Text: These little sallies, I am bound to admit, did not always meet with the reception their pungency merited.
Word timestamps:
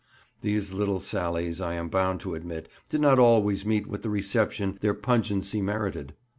These 0.41 0.73
little 0.73 0.99
sallies, 0.99 1.61
I 1.61 1.75
am 1.75 1.87
bound 1.87 2.21
to 2.21 2.33
admit, 2.33 2.67
did 2.89 3.01
not 3.01 3.19
always 3.19 3.67
meet 3.67 3.85
with 3.85 4.01
the 4.01 4.09
reception 4.09 4.79
their 4.81 4.95
pungency 4.95 5.61
merited. 5.61 6.15